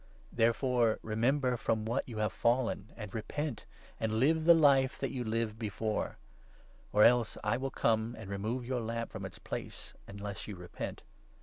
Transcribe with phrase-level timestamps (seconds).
[0.31, 3.65] Therefore remember from what you have fallen, and 5 repent,
[3.99, 6.17] and live the life that you lived before;
[6.91, 11.03] or else, I will come and remove your Lamp from its place, unless you repent.